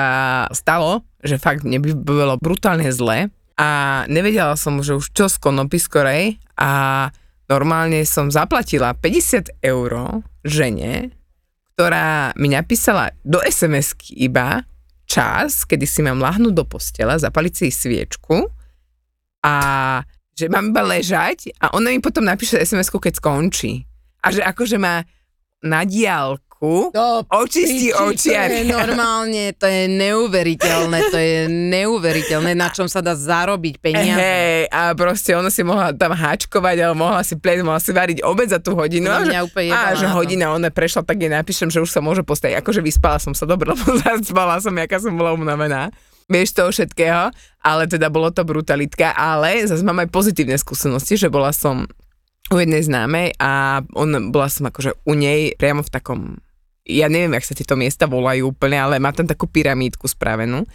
[0.55, 3.27] stalo, že fakt mne by bolo brutálne zle
[3.59, 3.69] a
[4.07, 7.11] nevedela som, že už čo z konopy skorej a
[7.51, 11.11] normálne som zaplatila 50 eur žene,
[11.75, 14.63] ktorá mi napísala do sms iba
[15.03, 18.47] čas, kedy si mám lahnúť do postela, zapaliť si sviečku
[19.43, 19.55] a
[20.31, 23.83] že mám iba ležať a ona mi potom napíše sms keď skončí.
[24.23, 25.03] A že akože má
[25.59, 28.53] na diálku trochu, to očistí očiary.
[28.53, 34.21] To je normálne, to je neuveriteľné, to je neuveriteľné, na čom sa dá zarobiť peniaze.
[34.21, 38.21] Hej, a proste ona si mohla tam háčkovať, ale mohla si pleť, mohla si variť
[38.21, 39.09] obed za tú hodinu.
[39.09, 41.99] To a že, úplne a že hodina ona prešla, tak jej napíšem, že už sa
[41.99, 42.61] môže postaviť.
[42.61, 45.89] Akože vyspala som sa dobre, lebo zaspala som, jaká som bola unavená
[46.31, 47.27] vieš toho všetkého,
[47.59, 51.83] ale teda bolo to brutalitka, ale zase mám aj pozitívne skúsenosti, že bola som
[52.47, 56.39] u jednej známej a on, bola som akože u nej priamo v takom
[56.85, 60.65] ja neviem, jak sa tieto miesta volajú úplne, ale má tam takú pyramídku spravenú.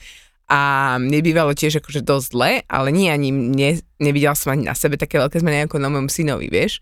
[0.47, 4.79] A mne bývalo tiež akože dosť zle, ale nie ani mne, nevidela som ani na
[4.79, 6.79] sebe také veľké zmeny ako na mojom synovi, vieš.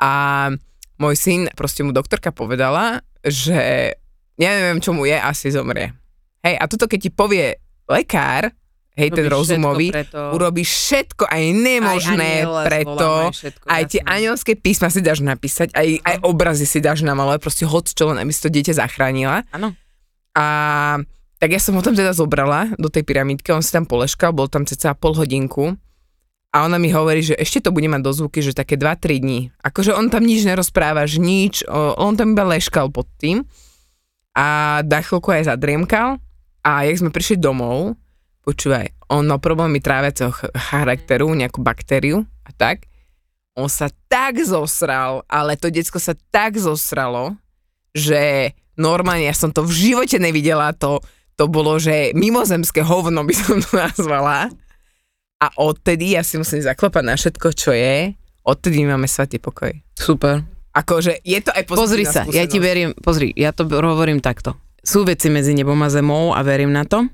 [0.00, 0.48] A
[0.96, 3.92] môj syn, proste mu doktorka povedala, že
[4.40, 5.92] ja neviem, čo mu je, asi zomrie.
[6.40, 8.48] Hej, a toto keď ti povie lekár,
[8.92, 10.36] hej, ten rozumový, preto.
[10.36, 15.88] urobíš všetko aj nemožné aj preto, všetko, aj tie anielské písma si dáš napísať, aj,
[16.04, 19.48] aj obrazy si dáš namalovať, proste hoď čo len, aby si to dieťa zachránila.
[19.52, 19.72] Áno.
[20.36, 20.44] A
[21.40, 24.46] tak ja som ho tam teda zobrala do tej pyramídky, on si tam poleškal, bol
[24.46, 25.74] tam ceca pol hodinku
[26.52, 29.40] a ona mi hovorí, že ešte to bude mať dozvuky, že také 2-3 dní.
[29.64, 33.48] Akože on tam nič nerozprávaš, nič, on tam iba leškal pod tým
[34.36, 36.20] a dá chvíľku aj zadriemkal
[36.60, 37.96] a jak sme prišli domov,
[38.42, 40.34] počúvaj, on mal problémy tráviaceho
[40.72, 42.90] charakteru, nejakú baktériu a tak.
[43.54, 47.36] On sa tak zosral, ale to decko sa tak zosralo,
[47.92, 50.98] že normálne ja som to v živote nevidela, to,
[51.36, 54.48] to bolo, že mimozemské hovno by som to nazvala.
[55.42, 58.14] A odtedy ja si musím zaklopať na všetko, čo je.
[58.46, 59.74] Odtedy máme svatý pokoj.
[59.98, 60.42] Super.
[60.72, 62.32] Akože je to aj Pozri sa, skúsenosť.
[62.32, 64.56] ja ti verím, pozri, ja to hovorím takto.
[64.80, 67.04] Sú veci medzi nebom a zemou a verím na to.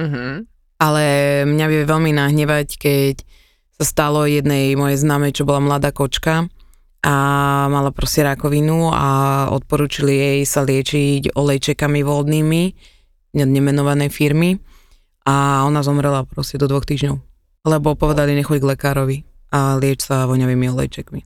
[0.00, 1.04] Uh-huh ale
[1.46, 3.14] mňa vie veľmi nahnevať, keď
[3.80, 6.46] sa stalo jednej mojej známej, čo bola mladá kočka
[7.04, 7.14] a
[7.68, 9.08] mala proste rakovinu a
[9.52, 12.62] odporúčili jej sa liečiť olejčekami vodnými
[13.34, 14.56] nemenovanej firmy
[15.26, 17.16] a ona zomrela proste do dvoch týždňov.
[17.64, 19.18] Lebo povedali nechoď k lekárovi
[19.50, 21.20] a lieč sa voňavými olejčekmi.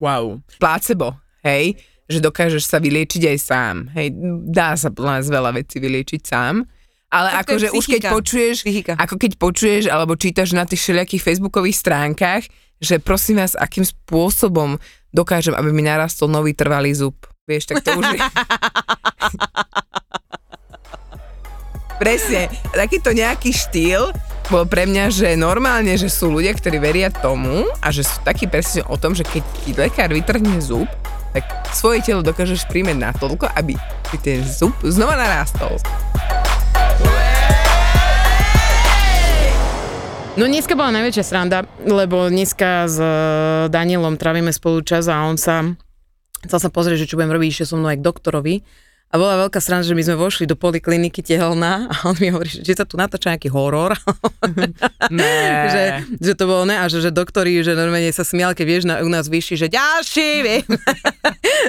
[0.00, 0.40] Wow.
[0.58, 1.76] Placebo, hej?
[2.06, 3.74] Že dokážeš sa vyliečiť aj sám.
[3.98, 4.14] Hej,
[4.46, 6.64] dá sa veľa vecí vyliečiť sám
[7.10, 8.92] ale tak akože už keď počuješ, psychika.
[8.98, 12.42] ako keď počuješ alebo čítaš na tých všelijakých facebookových stránkach,
[12.82, 14.76] že prosím vás, akým spôsobom
[15.14, 17.16] dokážem, aby mi narastol nový trvalý zub.
[17.46, 18.20] Vieš, tak to už je...
[21.96, 24.12] Presne, takýto nejaký štýl
[24.52, 28.44] bol pre mňa, že normálne, že sú ľudia, ktorí veria tomu a že sú takí
[28.44, 30.84] presne o tom, že keď ti lekár vytrhne zub,
[31.32, 33.80] tak svoje telo dokážeš príjmeť na toľko, aby
[34.12, 35.80] ti ten zub znova narástol.
[40.36, 43.08] No dneska bola najväčšia sranda, lebo dneska s e,
[43.72, 45.64] Danielom trávime spolu čas a on sa
[46.44, 48.54] chcel sa pozrieť, že čo budem robiť, ešte so mnou aj k doktorovi
[49.06, 52.50] a bola veľká strana, že my sme vošli do polikliniky tehelná a on mi hovorí,
[52.50, 53.94] že sa tu natáča nejaký horor.
[55.74, 55.82] že,
[56.18, 59.06] že to bolo ne, a že, že doktori, že normálne sa smial, keď vieš na,
[59.06, 60.64] u nás vyšší, že ďalší, vieš.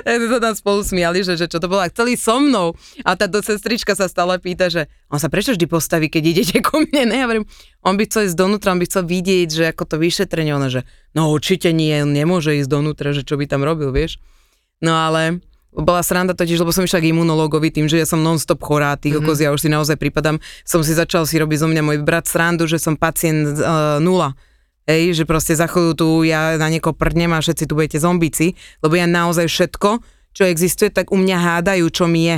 [0.04, 2.74] to tam spolu smiali, že, že čo to bolo, a chceli so mnou.
[3.06, 6.58] A tá do sestrička sa stále pýta, že on sa prečo vždy postaví, keď idete
[6.66, 7.18] ku mne, ne?
[7.22, 7.46] Ja hovorím,
[7.86, 10.90] on by chcel ísť donútra, on by chcel vidieť, že ako to vyšetrenie, ona, že
[11.14, 14.18] no určite nie, on nemôže ísť donútra, že čo by tam robil, vieš.
[14.82, 15.42] No ale
[15.78, 19.22] bola sranda totiž, lebo som išla k imunologovi tým, že ja som non-stop chorá, tých
[19.22, 19.46] mm-hmm.
[19.46, 22.66] ja už si naozaj pripadám, som si začal si robiť zo mňa môj brat srandu,
[22.66, 24.34] že som pacient uh, nula.
[24.88, 28.96] Hej, že proste za tu ja na niekoho prdnem a všetci tu budete zombici, lebo
[28.96, 30.00] ja naozaj všetko,
[30.32, 32.38] čo existuje, tak u mňa hádajú, čo mi je.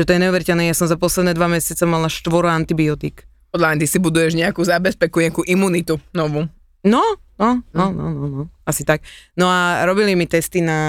[0.00, 3.28] Že to je neuveriteľné, ja som za posledné dva mesiace mala štvoro antibiotík.
[3.52, 6.48] Podľa ty si buduješ nejakú zábezpeku, nejakú imunitu novú.
[6.80, 7.04] No,
[7.36, 9.04] no, no, no, no, no, asi tak.
[9.36, 10.80] No a robili mi testy na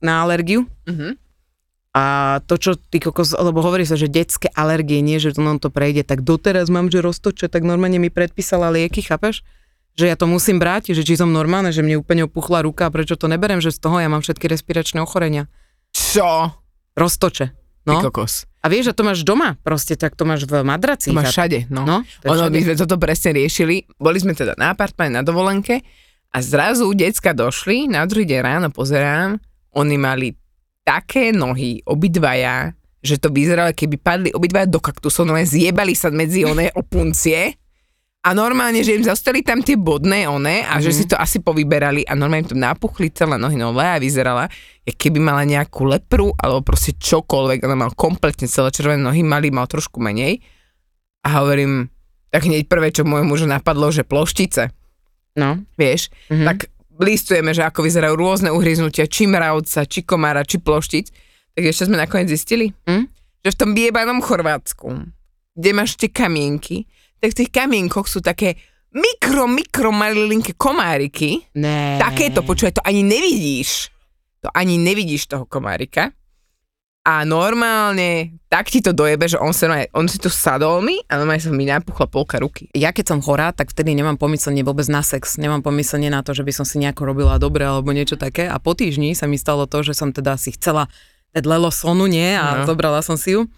[0.00, 0.64] na alergiu.
[0.88, 1.16] Uh-huh.
[1.90, 2.04] A
[2.46, 5.68] to, čo ty kokos, lebo hovorí sa, že detské alergie, nie, že to nám to
[5.74, 9.42] prejde, tak doteraz mám, že roztoče, tak normálne mi predpísala lieky, chápeš?
[9.98, 13.20] že ja to musím brať, že či som normálne, že mne úplne opuchla ruka, prečo
[13.20, 15.50] to neberem, že z toho ja mám všetky respiračné ochorenia.
[15.92, 16.56] Čo?
[16.94, 17.46] Roztoče.
[17.84, 18.04] Ty No.
[18.04, 18.44] kokos.
[18.60, 21.12] A vieš, že to máš doma proste, tak to máš v madraci.
[21.12, 21.88] To máš všade, no.
[21.88, 22.52] No, ono, všade.
[22.52, 23.88] my sme toto presne riešili.
[23.96, 25.80] Boli sme teda na apartmane na dovolenke
[26.28, 29.40] a zrazu decka došli, na druhý deň ráno pozerám,
[29.76, 30.28] oni mali
[30.82, 36.44] také nohy, obidvaja, že to vyzeralo, keby padli obidvaja do kaktusov, no zjebali sa medzi
[36.44, 37.56] one opuncie
[38.20, 40.84] a normálne, že im zostali tam tie bodné one a mm-hmm.
[40.84, 44.52] že si to asi povyberali a normálne im to napuchli celé nohy, no Lea vyzerala,
[44.84, 49.64] keby mala nejakú lepru alebo proste čokoľvek, ona mala kompletne celé červené nohy, mali mal
[49.64, 50.44] trošku menej
[51.24, 51.88] a hovorím,
[52.28, 54.70] tak hneď prvé, čo môjmu mužu napadlo, že ploštice,
[55.38, 55.62] No.
[55.78, 56.26] vieš, Mhm.
[56.28, 56.46] mm-hmm.
[56.46, 56.58] tak
[57.00, 61.08] listujeme, že ako vyzerajú rôzne uhryznutia, či mravca, či komára, či ploštic,
[61.56, 63.08] tak ešte sme nakoniec zistili, Hm?
[63.40, 65.08] že v tom vyjebanom Chorvátsku,
[65.56, 66.84] kde máš tie kamienky,
[67.18, 68.56] tak v tých kamienkoch sú také
[68.92, 71.96] mikro, mikro malilinké komáriky, Ne.
[71.96, 73.88] takéto, počuje, to ani nevidíš.
[74.40, 76.12] To ani nevidíš toho komárika.
[77.00, 81.16] A normálne tak ti to dojebe, že on, sa, on si tu sadol mi a
[81.16, 82.68] normálne sa mi napuchla polka ruky.
[82.76, 85.40] Ja keď som chorá, tak vtedy nemám pomyslenie vôbec na sex.
[85.40, 88.44] Nemám pomyslenie na to, že by som si nejako robila dobre alebo niečo také.
[88.52, 90.92] A po týždni sa mi stalo to, že som teda si chcela
[91.32, 92.36] dať lelosonu, nie?
[92.36, 92.68] A No.
[92.68, 93.48] zobrala som si ju.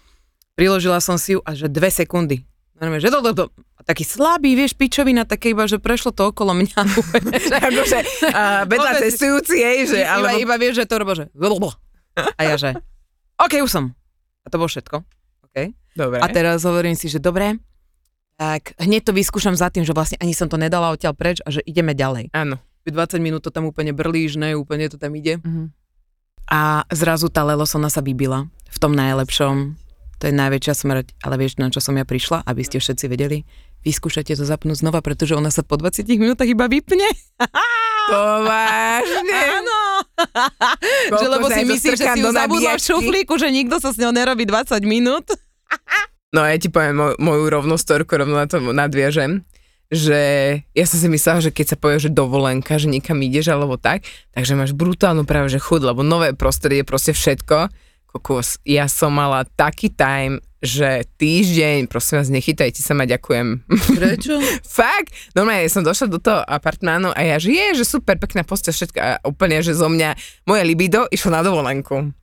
[0.55, 2.47] Priložila som si ju a že dve sekundy.
[2.79, 3.45] Normálne, že to, to.
[3.79, 6.79] A taký slabý, vieš, pičovina, také iba, že prešlo to okolo mňa.
[7.73, 7.99] akože
[8.71, 9.99] vedľa cestujúci jej, že...
[10.05, 11.27] iba, Alebo, iba vieš, že to robí, že
[12.37, 12.77] a ja, že
[13.43, 13.85] OK, už som.
[14.43, 15.03] A to bolo všetko.
[15.51, 15.57] OK.
[15.99, 16.19] Dobre.
[16.23, 17.59] A teraz hovorím si, že dobre,
[18.39, 21.51] tak hneď to vyskúšam za tým, že vlastne ani som to nedala odtiaľ preč a
[21.51, 22.31] že ideme ďalej.
[22.33, 22.59] Áno.
[22.87, 25.39] 20 minút to tam úplne brlíš, ne, úplne to tam ide.
[25.43, 25.71] Mhm.
[26.51, 29.79] A zrazu tá lelosona sa vybila v tom najlepšom.
[30.19, 33.43] To je najväčšia smrť, ale vieš, na čo som ja prišla, aby ste všetci vedeli?
[33.83, 37.11] Vyskúšajte to zapnúť znova, pretože ona sa po 20 minútach iba vypne.
[38.11, 39.41] To vážne?
[39.63, 39.82] Áno.
[41.21, 44.13] Že lebo si myslíš, že si ju zabudla v šuflíku, že nikto sa s ňou
[44.13, 45.27] nerobí 20 minút.
[46.33, 49.45] No ja ti poviem moj, moju rovnú storku, rovno na to nadviažem,
[49.93, 50.21] že
[50.73, 54.09] ja som si myslela, že keď sa povie, že dovolenka, že niekam ideš alebo tak,
[54.33, 57.69] takže máš brutálnu práve, že chud, lebo nové prostredie, proste všetko.
[58.09, 63.67] Kokos, ja som mala taký time, že týždeň, prosím vás, nechytajte sa ma, ďakujem.
[63.99, 64.39] Prečo?
[64.79, 68.71] Fakt, normálne som došla do toho apartmánu a ja, že je, že super, pekná postel,
[68.71, 70.15] všetko a úplne, že zo mňa
[70.47, 72.15] moje libido išlo na dovolenku.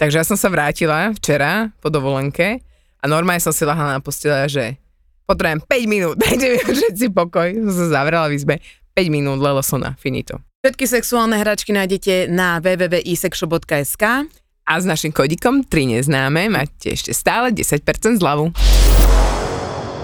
[0.00, 2.64] Takže ja som sa vrátila včera po dovolenke
[2.98, 4.80] a normálne som si lahla na postele, že
[5.28, 7.52] potrebujem 5 minút, dajte mi všetci pokoj.
[7.68, 8.54] Som sa zavrela v izbe,
[8.96, 10.40] 5 minút, sona, finito.
[10.64, 17.50] Všetky sexuálne hračky nájdete na www.isexshop.sk A s našim kodikom 3 neznáme máte ešte stále
[17.50, 17.82] 10%
[18.22, 18.54] zľavu.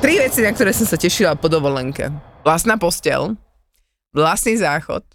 [0.02, 2.10] Tri veci, na ktoré som sa tešila po dovolenke.
[2.42, 3.38] Vlastná postel,
[4.10, 5.06] vlastný záchod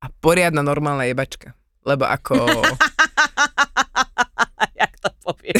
[0.00, 1.52] a poriadna normálna jebačka.
[1.84, 2.36] Lebo ako...
[4.80, 5.52] Jak to povie?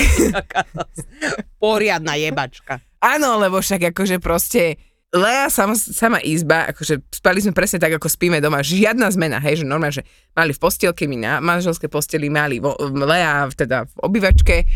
[1.63, 2.81] Poriadna jebačka.
[3.01, 4.77] Áno, lebo však akože proste
[5.11, 9.63] Lea sama, sama izba, akože spali sme presne tak, ako spíme doma, žiadna zmena, hej,
[9.63, 13.95] že normálne, že mali v postielke, my na manželské posteli, mali vo, Lea teda v
[14.07, 14.71] obývačke,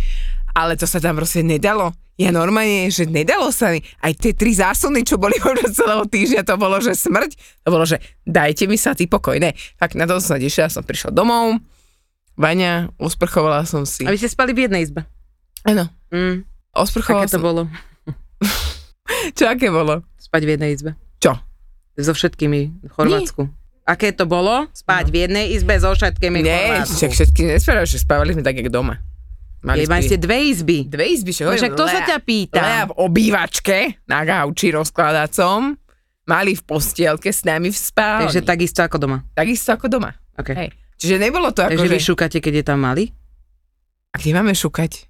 [0.58, 1.94] ale to sa tam proste nedalo.
[2.14, 6.42] Ja normálne, že nedalo sa mi, aj tie tri zásuny, čo boli počas celého týždňa,
[6.42, 7.30] to bolo, že smrť,
[7.62, 9.54] to bolo, že dajte mi sa ty pokoj, ne.
[9.78, 11.62] Tak na to som sa tešila, som prišla domov,
[12.34, 14.02] Vaňa, usprchovala som si.
[14.02, 15.06] A vy ste spali v jednej izbe.
[15.62, 16.42] Áno, Mm,
[16.74, 17.46] usprchovala aké to som.
[17.46, 17.62] bolo?
[19.38, 20.02] Čo aké bolo?
[20.34, 20.90] Spať v jednej izbe.
[21.16, 21.38] Čo?
[21.94, 23.46] So všetkými v Chorvátsku.
[23.86, 24.66] Aké to bolo?
[24.74, 26.94] Spať v jednej izbe so všetkými v Nie, Chorvátsku.
[26.98, 28.98] však všetky nespávali, že spávali sme tak, jak doma.
[29.62, 30.78] Mali spí- ste dve izby.
[30.84, 32.60] dve izby, čo No však to sa ťa pýtam.
[32.60, 35.78] Lea v obývačke na gauči rozkladacom,
[36.24, 38.26] mali v postielke s nami v spálni.
[38.26, 39.22] Takže takisto ako doma.
[39.30, 40.10] Takisto ako doma.
[40.34, 40.56] Okay.
[40.58, 40.68] Hej.
[40.98, 42.06] Čiže nebolo to ako, Takže vy že...
[42.10, 43.14] šúkate, keď je tam malý?
[44.10, 45.06] A kde máme šukať?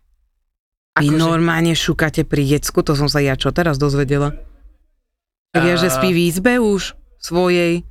[0.94, 4.36] Vy Akože- normálne šúkate pri decku, to som sa ja čo teraz dozvedela.
[5.54, 7.86] Tak ja, že spí v izbe už svojej.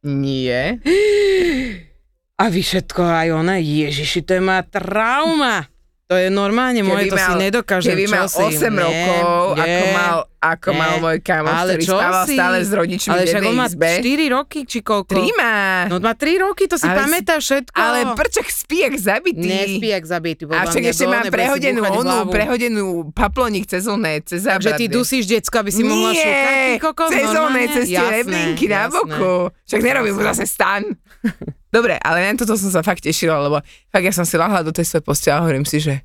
[0.00, 0.80] Nie.
[2.40, 5.68] A vy všetko aj ona, ježiši, to je má trauma.
[6.06, 8.38] To je normálne, moje to si nedokážem, keby mal si.
[8.38, 10.78] 8 Nie, rokov, nie, ako mal, ako nie.
[10.78, 12.34] mal môj kamoš, Ale ktorý spával si?
[12.38, 13.88] stále s rodičmi Ale v však on jednej má izbe.
[13.98, 15.10] 4 roky, či koľko?
[15.10, 15.56] Tri má.
[15.84, 17.74] No má 3 roky, to si Ale- pamätá všetko.
[17.74, 19.48] Ale prčak spí jak zabitý.
[19.50, 20.42] Nespí, jak zabitý.
[20.46, 24.94] A však ešte mám prehodenú onu, prehodenú paploník cez oné, cez Takže ty zábradlie.
[24.94, 28.64] dusíš decko, aby si mohla Nie, šúkať, ty kokos, cez oné, cez tie Jasné, rebrinky
[28.70, 29.34] na boku.
[29.60, 30.86] Však nerobím mu zase stan.
[31.68, 33.58] Dobre, ale na toto som sa fakt tešila, lebo
[33.90, 36.00] fakt ja som si lahla do tej svojej postele a hovorím si, že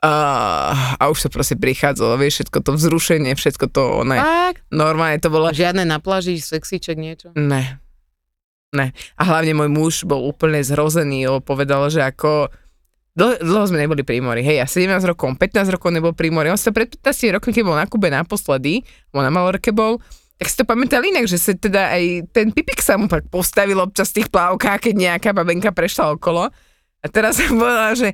[0.00, 0.12] A,
[1.00, 4.60] a už to proste prichádzalo, vieš, všetko to vzrušenie, všetko to, ne, Tak?
[4.68, 7.32] normálne to bolo, Žiadne na pláži, sexíček, niečo?
[7.34, 7.80] ne,
[8.72, 8.92] ne.
[9.16, 12.52] A hlavne môj muž bol úplne zrozený, lebo povedal, že ako,
[13.16, 16.52] dlho, dlho sme neboli pri mori, hej, ja 17 rokov, 15 rokov nebol pri mori,
[16.52, 18.84] on sa pred 15 rokmi, keď bol na Kube naposledy,
[19.16, 19.96] on na Malorke bol,
[20.36, 23.80] tak si to pamätal inak, že sa teda aj ten pipik sa mu tak postavil
[23.80, 26.52] občas v tých plávkách, keď nejaká babenka prešla okolo.
[27.00, 28.12] A teraz som povedala, že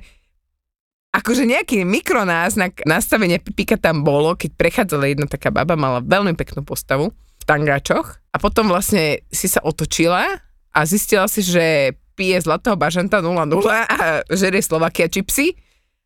[1.11, 6.63] akože nejaký mikronáznak nastavenie pipika tam bolo, keď prechádzala jedna taká baba, mala veľmi peknú
[6.63, 10.39] postavu v tangáčoch a potom vlastne si sa otočila
[10.73, 15.53] a zistila si, že pije zlatého bažanta 0,0 a žerie Slovakia čipsy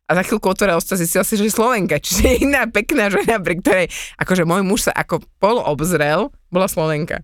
[0.08, 3.60] a za chvíľku otvorila ústa zistila si, že je Slovenka, čiže iná pekná žena, pri
[3.60, 7.20] ktorej akože môj muž sa ako pol obzrel, bola Slovenka.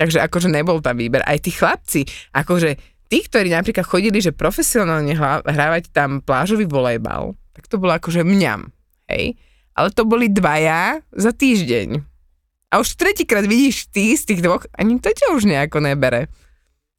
[0.00, 1.20] Takže akože nebol tam výber.
[1.28, 2.80] Aj tí chlapci, akože
[3.12, 5.12] tí, ktorí napríklad chodili, že profesionálne
[5.44, 8.72] hrávať tam plážový volejbal, tak to bolo akože mňam,
[9.12, 9.36] hej.
[9.76, 12.02] Ale to boli dvaja za týždeň.
[12.72, 16.32] A už tretíkrát vidíš ty z tých dvoch, ani to ťa už nejako nebere.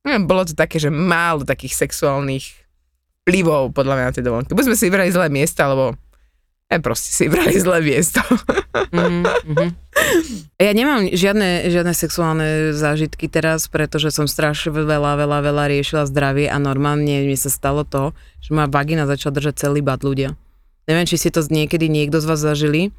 [0.06, 2.69] No, bolo to také, že málo takých sexuálnych
[3.24, 4.56] vplyvov podľa mňa na tej dovolenke.
[4.56, 5.98] Buď sme si vybrali zlé miesta, alebo
[6.70, 8.22] ja proste si vybrali zlé miesto.
[8.94, 9.68] Mhm, mhm.
[10.62, 16.46] Ja nemám žiadne, žiadne sexuálne zážitky teraz, pretože som strašne veľa, veľa, veľa riešila zdravie
[16.46, 18.14] a normálne mi sa stalo to,
[18.46, 20.38] že ma vagina začala držať celý bad ľudia.
[20.86, 22.94] Neviem, či ste to niekedy niekto z vás zažili,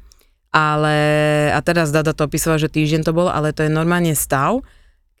[0.51, 0.95] ale,
[1.55, 4.63] a teraz Dada to opísala, že týždeň to bol, ale to je normálne stav,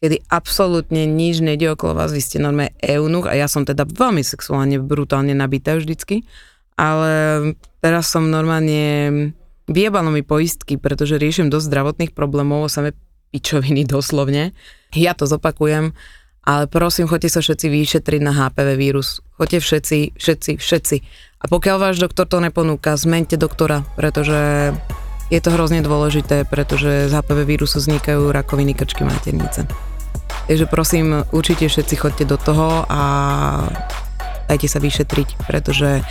[0.01, 4.25] kedy absolútne nič nejde okolo vás, vy ste normálne eunuch a ja som teda veľmi
[4.25, 6.25] sexuálne, brutálne nabitá vždycky,
[6.73, 7.13] ale
[7.85, 8.81] teraz som normálne
[9.69, 12.97] vyjebalo mi poistky, pretože riešim dosť zdravotných problémov, samé
[13.29, 14.57] pičoviny doslovne.
[14.97, 15.93] Ja to zopakujem,
[16.41, 19.21] ale prosím, choďte sa všetci vyšetriť na HPV vírus.
[19.37, 20.97] Choďte všetci, všetci, všetci.
[21.41, 24.73] A pokiaľ váš doktor to neponúka, zmente doktora, pretože
[25.29, 29.90] je to hrozne dôležité, pretože z HPV vírusu vznikajú rakoviny krčky maternice.
[30.47, 33.01] Takže prosím, určite všetci chodte do toho a
[34.51, 36.03] dajte sa vyšetriť, pretože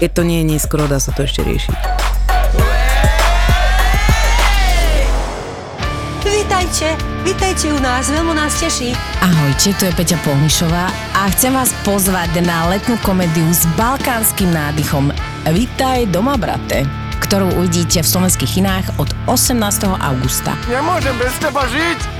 [0.00, 1.78] keď to nie je neskoro, dá sa to ešte riešiť.
[6.20, 6.92] Vítajte,
[7.24, 8.92] vítajte u nás, veľmi nás teší.
[9.24, 15.10] Ahojte, tu je Peťa Polnišová a chcem vás pozvať na letnú komédiu s balkánskym nádychom
[15.50, 16.84] Vítaj doma, brate
[17.20, 19.54] ktorú uvidíte v slovenských kinách od 18.
[20.02, 20.56] augusta.
[20.66, 22.19] Nemôžem bez teba žiť!